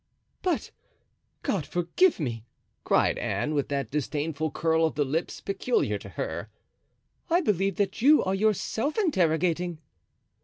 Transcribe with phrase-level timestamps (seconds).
[0.41, 0.71] "But,
[1.43, 2.43] God forgive me!"
[2.83, 6.49] cried Anne, with that disdainful curl of the lips peculiar to her,
[7.29, 9.77] "I believe that you are yourself interrogating."